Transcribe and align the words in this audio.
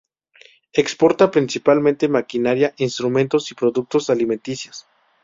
Exporta 0.73 1.29
principalmente 1.29 2.07
maquinaria, 2.09 2.73
instrumentos 2.79 3.51
y 3.51 3.53
productos 3.53 4.09
alimenticios. 4.09 4.87